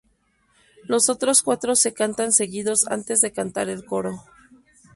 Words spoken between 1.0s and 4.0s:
otros cuatro se cantan seguidos antes de cantar el